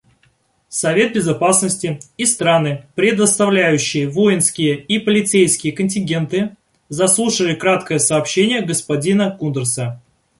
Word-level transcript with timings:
Совет 0.69 1.13
Безопасности 1.13 1.99
и 2.17 2.25
страны, 2.25 2.87
предоставляющие 2.95 4.09
воинские 4.09 4.75
и 4.83 4.97
полицейские 4.97 5.73
контингенты, 5.73 6.55
заслушали 6.89 7.53
краткое 7.53 7.99
сообщение 7.99 8.63
господина 8.63 9.29
Кундерса. 9.29 10.01